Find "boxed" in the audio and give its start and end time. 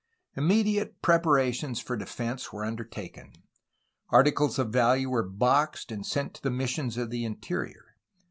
5.21-5.91